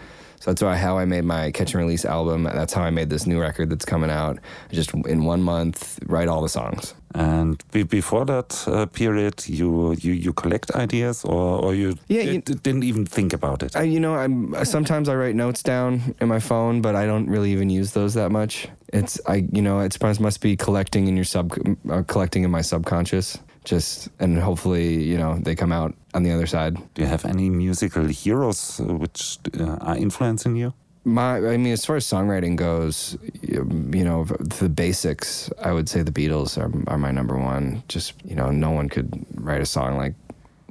So 0.41 0.51
that's 0.51 0.63
why 0.63 0.77
how 0.77 0.99
I 0.99 1.07
made 1.07 1.25
my 1.25 1.51
catch 1.51 1.75
and 1.75 1.83
release 1.83 2.05
album. 2.05 2.45
That's 2.45 2.73
how 2.73 2.83
I 2.83 2.91
made 2.91 3.09
this 3.11 3.27
new 3.27 3.41
record 3.41 3.71
that's 3.71 3.87
coming 3.87 4.11
out. 4.11 4.39
Just 4.71 4.93
in 4.95 5.25
one 5.25 5.43
month, 5.43 5.99
write 6.07 6.29
all 6.29 6.43
the 6.43 6.49
songs. 6.49 6.95
And 7.15 7.61
be, 7.73 7.83
before 7.85 8.27
that 8.27 8.63
uh, 8.69 8.85
period, 8.87 9.49
you, 9.49 9.97
you 9.99 10.13
you 10.13 10.33
collect 10.35 10.71
ideas, 10.73 11.25
or, 11.25 11.65
or 11.65 11.75
you, 11.75 11.97
Yeah, 12.09 12.21
you- 12.23 12.43
d- 12.43 12.55
didn't 12.63 12.85
even 12.85 13.07
think 13.07 13.33
about 13.33 13.63
it. 13.63 13.75
I, 13.75 13.85
you 13.85 13.99
know, 13.99 14.15
I'm 14.15 14.55
sometimes 14.67 15.09
I 15.09 15.15
write 15.15 15.35
notes 15.35 15.63
down 15.63 16.15
in 16.21 16.29
my 16.29 16.39
phone, 16.41 16.83
but 16.83 16.95
I 16.95 17.07
don't 17.07 17.27
really 17.31 17.51
even 17.53 17.71
use 17.71 17.93
those 17.93 18.13
that 18.15 18.31
much. 18.31 18.69
It's 18.93 19.19
I, 19.27 19.49
you 19.51 19.63
know, 19.63 19.81
it's 19.81 19.99
must 20.03 20.21
must 20.21 20.41
be 20.43 20.55
collecting 20.57 21.09
in 21.09 21.17
your 21.17 21.25
sub, 21.25 21.55
uh, 21.91 22.03
collecting 22.07 22.45
in 22.45 22.51
my 22.51 22.61
subconscious. 22.63 23.39
Just 23.67 24.09
and 24.21 24.39
hopefully, 24.39 25.03
you 25.03 25.19
know, 25.19 25.39
they 25.43 25.55
come 25.57 25.73
out 25.73 25.93
on 26.15 26.23
the 26.23 26.31
other 26.33 26.47
side. 26.47 26.75
Do 26.95 27.03
you 27.03 27.09
have 27.09 27.25
any 27.25 27.51
musical 27.51 28.07
heroes 28.07 28.81
which 28.81 29.39
uh, 29.59 29.77
are 29.81 29.97
influencing 29.97 30.55
you? 30.57 30.73
My, 31.05 31.37
I 31.37 31.57
mean, 31.57 31.73
as 31.73 31.85
far 31.85 31.97
as 31.97 32.07
songwriting 32.07 32.57
goes, 32.57 33.19
you 33.43 33.67
you 33.93 34.05
know, 34.05 34.25
the 34.61 34.69
basics. 34.69 35.51
I 35.63 35.73
would 35.73 35.89
say 35.89 36.03
the 36.03 36.13
Beatles 36.13 36.57
are 36.57 36.71
are 36.93 36.99
my 36.99 37.11
number 37.11 37.37
one. 37.37 37.83
Just 37.89 38.15
you 38.25 38.37
know, 38.37 38.51
no 38.53 38.71
one 38.71 38.89
could 38.89 39.09
write 39.35 39.61
a 39.61 39.67
song 39.67 39.97
like 39.99 40.15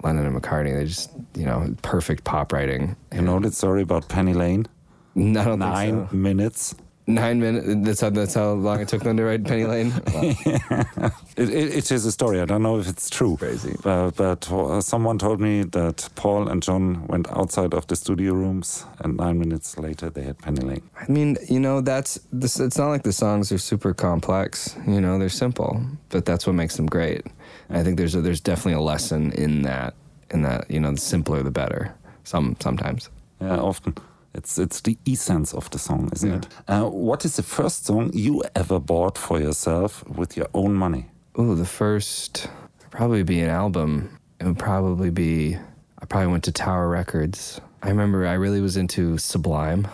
Lennon 0.03 0.25
and 0.25 0.35
McCartney. 0.41 0.73
They 0.73 0.85
just 0.85 1.11
you 1.35 1.45
know, 1.45 1.75
perfect 1.81 2.23
pop 2.23 2.53
writing. 2.53 2.95
You 3.13 3.21
know 3.21 3.39
that 3.41 3.53
story 3.53 3.81
about 3.81 4.07
Penny 4.07 4.33
Lane? 4.33 4.67
Don't 5.15 5.59
Nine 5.59 5.95
think 5.99 6.09
so. 6.11 6.15
minutes. 6.15 6.75
Nine 7.07 7.39
minutes. 7.39 7.67
That's 7.85 8.01
how 8.01 8.09
that's 8.09 8.33
how 8.33 8.53
long 8.53 8.81
it 8.81 8.87
took 8.87 9.03
them 9.03 9.17
to 9.17 9.23
write 9.23 9.43
Penny 9.43 9.65
Lane. 9.65 9.93
Wow. 10.15 11.11
It, 11.37 11.49
it, 11.49 11.75
it 11.75 11.91
is 11.91 12.05
a 12.05 12.11
story. 12.11 12.39
I 12.39 12.45
don't 12.45 12.63
know 12.63 12.79
if 12.79 12.87
it's 12.87 13.09
true. 13.09 13.35
Crazy. 13.37 13.75
But, 13.83 14.11
but 14.11 14.49
uh, 14.51 14.79
someone 14.79 15.17
told 15.17 15.41
me 15.41 15.63
that 15.63 16.07
Paul 16.15 16.47
and 16.47 16.63
John 16.63 17.05
went 17.07 17.27
outside 17.29 17.73
of 17.73 17.85
the 17.87 17.95
studio 17.95 18.33
rooms, 18.33 18.85
and 18.99 19.17
nine 19.17 19.37
minutes 19.37 19.77
later 19.77 20.09
they 20.09 20.23
had 20.23 20.39
Penny 20.39 20.61
Lane. 20.61 20.89
I 20.97 21.11
mean, 21.11 21.37
you 21.49 21.59
know, 21.59 21.81
that's 21.81 22.19
this. 22.31 22.59
It's 22.59 22.77
not 22.77 22.87
like 22.89 23.03
the 23.03 23.13
songs 23.13 23.51
are 23.51 23.57
super 23.57 23.93
complex. 23.93 24.75
You 24.87 25.01
know, 25.01 25.19
they're 25.19 25.29
simple, 25.29 25.85
but 26.09 26.25
that's 26.25 26.47
what 26.47 26.53
makes 26.53 26.77
them 26.77 26.85
great. 26.85 27.21
And 27.67 27.77
I 27.77 27.83
think 27.83 27.97
there's 27.97 28.15
a, 28.15 28.21
there's 28.21 28.41
definitely 28.41 28.79
a 28.79 28.81
lesson 28.81 29.31
in 29.33 29.63
that. 29.63 29.93
In 30.31 30.41
that, 30.41 30.71
you 30.71 30.79
know, 30.79 30.91
the 30.91 30.97
simpler 30.97 31.43
the 31.43 31.51
better. 31.51 31.93
Some 32.23 32.55
sometimes. 32.59 33.09
Yeah, 33.41 33.59
often. 33.59 33.93
It's 34.37 34.57
it's 34.59 34.81
the 34.81 34.97
essence 35.07 35.53
of 35.53 35.69
the 35.69 35.79
song, 35.79 36.09
isn't 36.13 36.29
Yeah. 36.29 36.37
it? 36.37 36.47
Uh, 36.67 36.89
what 36.89 37.23
is 37.25 37.35
the 37.37 37.43
first 37.43 37.85
song 37.85 38.11
you 38.13 38.43
ever 38.53 38.79
bought 38.79 39.17
for 39.17 39.39
yourself 39.39 40.03
with 40.07 40.35
your 40.37 40.47
own 40.53 40.73
money? 40.73 41.05
Ooh, 41.39 41.55
the 41.55 41.65
first 41.65 42.49
probably 42.91 43.23
be 43.23 43.39
an 43.41 43.49
album. 43.49 44.09
It 44.39 44.45
would 44.45 44.59
probably 44.59 45.09
be. 45.09 45.57
I 46.01 46.05
probably 46.05 46.31
went 46.31 46.43
to 46.43 46.51
Tower 46.51 46.89
Records. 46.89 47.61
I 47.81 47.89
remember 47.89 48.27
I 48.27 48.33
really 48.33 48.61
was 48.61 48.75
into 48.77 49.17
Sublime. 49.17 49.87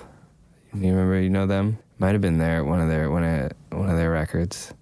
You 0.73 0.89
remember? 0.89 1.19
You 1.19 1.29
know 1.29 1.45
them? 1.45 1.77
Might 1.99 2.13
have 2.13 2.21
been 2.21 2.39
there 2.39 2.63
one 2.63 2.81
of 2.81 2.89
their 2.89 3.09
one 3.11 3.23
of 3.23 3.51
one 3.71 3.89
of 3.89 3.97
their 3.97 4.11
records. 4.11 4.73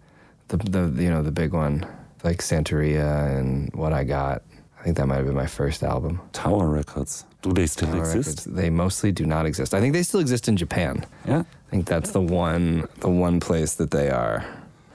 The 0.48 0.58
the 0.58 1.04
you 1.04 1.10
know 1.10 1.22
the 1.22 1.32
big 1.32 1.52
one 1.54 1.86
like 2.24 2.40
Santeria 2.42 3.38
and 3.38 3.74
What 3.76 3.92
I 3.92 4.04
Got. 4.06 4.42
I 4.80 4.84
think 4.84 4.96
that 4.98 5.08
might 5.08 5.18
have 5.18 5.26
been 5.26 5.36
my 5.36 5.48
first 5.48 5.84
album. 5.84 6.22
Tower 6.32 6.70
Records. 6.70 7.26
Do 7.42 7.54
they 7.54 7.68
still 7.68 7.88
Tower 7.90 8.00
exist? 8.00 8.28
Records. 8.40 8.44
They 8.46 8.70
mostly 8.70 9.12
do 9.12 9.26
not 9.26 9.46
exist. 9.46 9.74
I 9.74 9.80
think 9.80 9.94
they 9.94 10.04
still 10.04 10.20
exist 10.20 10.48
in 10.48 10.58
Japan. 10.58 11.06
Yeah. 11.26 11.40
I 11.68 11.70
think 11.72 11.86
that's 11.88 12.12
the 12.12 12.22
one 12.22 12.88
the 13.00 13.10
one 13.10 13.40
place 13.40 13.76
that 13.76 13.92
they 13.92 14.10
are. 14.10 14.44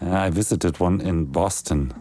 I 0.01 0.29
visited 0.31 0.81
one 0.81 1.01
in 1.01 1.25
Boston 1.27 1.93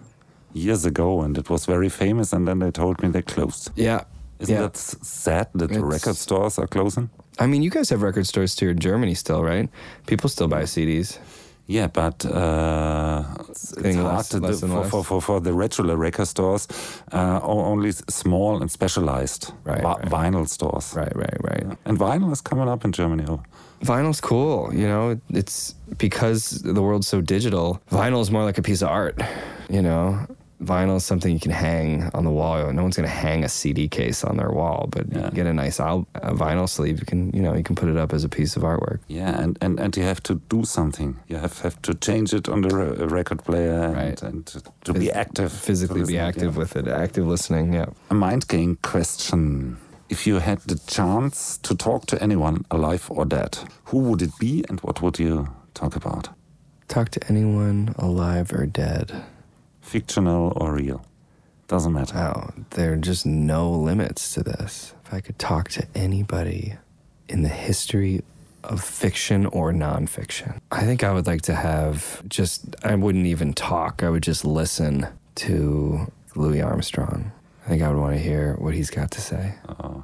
years 0.53 0.85
ago, 0.85 1.21
and 1.21 1.37
it 1.37 1.49
was 1.49 1.65
very 1.65 1.89
famous. 1.89 2.33
And 2.33 2.45
then 2.47 2.59
they 2.59 2.71
told 2.71 3.01
me 3.01 3.09
they 3.09 3.21
closed. 3.21 3.71
Yeah. 3.75 4.03
Isn't 4.39 4.55
yeah. 4.55 4.61
that 4.63 4.77
sad 4.77 5.47
that 5.53 5.67
the 5.69 5.75
It's- 5.75 5.93
record 5.93 6.15
stores 6.17 6.59
are 6.59 6.67
closing? 6.67 7.09
I 7.39 7.47
mean, 7.47 7.63
you 7.63 7.69
guys 7.71 7.89
have 7.89 8.01
record 8.03 8.27
stores 8.27 8.55
too 8.55 8.69
in 8.69 8.79
Germany 8.79 9.15
still, 9.15 9.41
right? 9.43 9.69
People 10.07 10.29
still 10.29 10.47
buy 10.47 10.63
CDs. 10.63 11.17
Yeah, 11.65 11.87
but 11.87 12.25
uh, 12.25 13.23
it's, 13.49 13.71
it's 13.77 13.95
hard 13.95 14.05
less- 14.33 14.33
less 14.33 14.59
for, 14.59 14.83
for, 14.83 15.03
for, 15.03 15.21
for 15.21 15.39
the 15.39 15.53
regular 15.53 15.95
record 15.95 16.27
stores, 16.27 16.67
uh, 17.13 17.39
only 17.41 17.91
small 18.09 18.61
and 18.61 18.69
specialized 18.69 19.53
Right, 19.63 19.81
right. 19.83 20.01
vinyl 20.09 20.47
stores. 20.47 20.93
Right, 20.93 21.15
right, 21.15 21.37
right. 21.41 21.77
And 21.85 21.97
vinyl 21.97 22.31
is 22.33 22.41
coming 22.41 22.67
up 22.67 22.83
in 22.83 22.91
Germany. 22.91 23.23
Oh, 23.29 23.41
Vinyl's 23.81 24.19
cool, 24.21 24.73
you 24.73 24.87
know. 24.87 25.19
It's 25.29 25.75
because 25.97 26.61
the 26.63 26.81
world's 26.81 27.07
so 27.07 27.21
digital. 27.21 27.81
Vinyl 27.91 28.21
is 28.21 28.29
more 28.29 28.43
like 28.43 28.57
a 28.57 28.61
piece 28.61 28.81
of 28.81 28.89
art, 28.89 29.21
you 29.69 29.81
know. 29.81 30.19
Vinyl 30.65 30.95
is 30.97 31.05
something 31.05 31.31
you 31.33 31.39
can 31.39 31.51
hang 31.51 32.09
on 32.13 32.23
the 32.23 32.31
wall. 32.31 32.71
No 32.73 32.81
one's 32.81 32.95
going 32.97 33.07
to 33.09 33.13
hang 33.15 33.43
a 33.43 33.49
CD 33.49 33.87
case 33.87 34.23
on 34.23 34.37
their 34.37 34.49
wall, 34.51 34.87
but 34.89 35.11
you 35.13 35.19
Yeah. 35.21 35.29
get 35.29 35.45
a 35.47 35.53
nice 35.53 35.79
al- 35.79 36.07
a 36.15 36.33
vinyl 36.33 36.67
sleeve. 36.67 36.99
You 36.99 37.05
can, 37.05 37.31
you 37.33 37.41
know, 37.41 37.53
you 37.55 37.63
can 37.63 37.75
put 37.75 37.89
it 37.89 37.97
up 37.97 38.13
as 38.13 38.23
a 38.23 38.29
piece 38.29 38.55
of 38.57 38.63
artwork. 38.63 38.99
Yeah, 39.07 39.41
and, 39.41 39.57
and, 39.61 39.79
and 39.79 39.95
you 39.97 40.03
have 40.03 40.21
to 40.23 40.35
do 40.49 40.63
something. 40.65 41.15
You 41.27 41.37
have, 41.37 41.59
have 41.61 41.81
to 41.83 41.93
change 41.93 42.33
it 42.33 42.47
on 42.49 42.61
the 42.61 42.69
re- 42.75 43.05
record 43.07 43.43
player 43.43 43.83
and, 43.83 43.95
Right. 43.95 44.21
and 44.23 44.45
to, 44.47 44.61
to 44.85 44.93
be 44.93 45.11
active. 45.11 45.51
physically 45.51 46.03
be 46.05 46.17
active 46.17 46.53
yeah. 46.53 46.59
with 46.59 46.75
it, 46.75 46.87
active 46.87 47.25
listening. 47.27 47.73
Yeah. 47.73 47.87
A 48.09 48.13
mind 48.13 48.47
game 48.47 48.77
question. 48.81 49.77
If 50.09 50.27
you 50.27 50.39
had 50.39 50.59
the 50.67 50.75
chance 50.87 51.57
to 51.63 51.75
talk 51.75 52.05
to 52.07 52.21
anyone, 52.21 52.65
alive 52.69 53.07
or 53.09 53.25
dead, 53.25 53.57
who 53.85 53.99
would 53.99 54.21
it 54.21 54.31
be 54.39 54.63
and 54.69 54.79
what 54.81 55.01
would 55.01 55.17
you 55.19 55.47
talk 55.73 55.95
about? 55.95 56.29
Talk 56.87 57.09
to 57.09 57.19
anyone 57.29 57.95
alive 57.97 58.51
or 58.53 58.65
dead. 58.67 59.23
Fictional 59.83 60.53
or 60.55 60.73
real? 60.73 61.05
Doesn't 61.67 61.93
matter. 61.93 62.15
Wow, 62.15 62.53
there 62.71 62.93
are 62.93 62.97
just 62.97 63.25
no 63.25 63.69
limits 63.69 64.33
to 64.33 64.41
this. 64.43 64.95
If 65.05 65.13
I 65.13 65.21
could 65.21 65.37
talk 65.37 65.69
to 65.69 65.85
anybody 65.93 66.75
in 67.29 67.43
the 67.43 67.49
history 67.49 68.23
of 68.63 68.83
fiction 68.83 69.45
or 69.45 69.71
nonfiction, 69.71 70.59
I 70.71 70.81
think 70.81 71.03
I 71.03 71.13
would 71.13 71.27
like 71.27 71.41
to 71.43 71.53
have 71.53 72.27
just, 72.27 72.75
I 72.83 72.95
wouldn't 72.95 73.27
even 73.27 73.53
talk, 73.53 74.01
I 74.01 74.09
would 74.09 74.23
just 74.23 74.43
listen 74.45 75.07
to 75.35 76.11
Louis 76.35 76.61
Armstrong. 76.61 77.31
I 77.65 77.69
think 77.69 77.83
I 77.83 77.89
would 77.89 77.99
want 77.99 78.15
to 78.15 78.19
hear 78.21 78.55
what 78.55 78.73
he's 78.73 78.89
got 78.89 79.11
to 79.11 79.21
say. 79.21 79.55
Oh, 79.67 80.03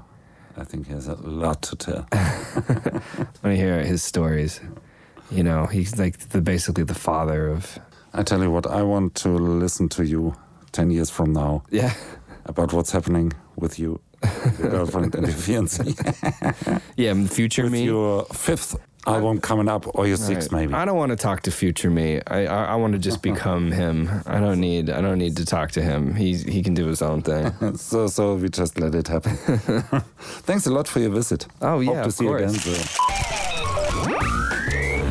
I 0.56 0.64
think 0.66 0.88
he 0.88 0.94
has 0.94 1.08
a 1.08 1.16
lot 1.16 1.62
to 1.64 1.76
tell. 1.76 2.08
I 2.12 3.02
want 3.18 3.44
to 3.44 3.56
hear 3.56 3.82
his 3.84 4.04
stories. 4.04 4.62
You 5.32 5.44
know, 5.44 5.66
he's 5.66 5.98
like 5.98 6.30
the 6.30 6.42
basically 6.42 6.84
the 6.84 6.94
father 6.94 7.50
of. 7.50 7.80
I 8.14 8.24
tell 8.24 8.42
you 8.42 8.52
what, 8.52 8.66
I 8.68 8.82
want 8.84 9.16
to 9.16 9.30
listen 9.30 9.90
to 9.90 10.04
you 10.06 10.34
10 10.72 10.90
years 10.92 11.10
from 11.10 11.34
now 11.34 11.64
Yeah. 11.72 11.94
about 12.46 12.74
what's 12.74 12.92
happening 12.92 13.34
with 13.56 13.78
you, 13.80 14.00
your 14.60 14.70
girlfriend, 14.72 15.16
and 15.16 15.28
your 15.28 15.36
fiancé. 15.36 15.94
Yeah, 16.98 17.14
future 17.28 17.64
with 17.64 17.72
me. 17.74 17.84
your 17.86 18.26
fifth 18.34 18.76
album 19.08 19.40
coming 19.40 19.70
up, 19.70 19.86
or 19.96 20.08
your 20.08 20.18
sixth, 20.18 20.52
Right. 20.52 20.62
maybe. 20.62 20.74
I 20.74 20.86
don't 20.86 20.98
want 20.98 21.12
to 21.12 21.16
talk 21.16 21.42
to 21.44 21.52
future 21.52 21.90
me. 21.90 22.20
I 22.28 22.46
I, 22.46 22.64
I 22.74 22.76
want 22.76 22.94
to 22.94 23.00
just 23.00 23.22
become 23.32 23.72
him. 23.72 24.10
I 24.26 24.40
don't 24.40 24.60
need 24.60 24.90
I 24.90 25.02
don't 25.02 25.18
need 25.20 25.38
to 25.38 25.46
talk 25.46 25.72
to 25.72 25.82
him. 25.82 26.16
He's 26.16 26.44
he 26.44 26.62
can 26.64 26.74
do 26.74 26.88
his 26.88 27.02
own 27.02 27.22
thing. 27.22 27.78
so, 27.78 28.08
so 28.08 28.36
we 28.36 28.50
just 28.50 28.80
let 28.80 28.94
it 28.96 29.08
happen. 29.08 29.36
Thanks 30.46 30.66
a 30.68 30.72
lot 30.72 30.88
for 30.88 31.00
your 31.00 31.12
visit. 31.12 31.48
Oh, 31.62 31.80
yeah, 31.80 31.94
Hope 31.94 32.04
to 32.04 32.08
of 32.10 32.14
see 32.14 32.26
you 32.26 32.36
again. 32.36 32.54
course. 32.60 33.39